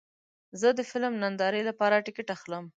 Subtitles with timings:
[0.61, 2.65] زه د فلم نندارې لپاره ټکټ اخلم.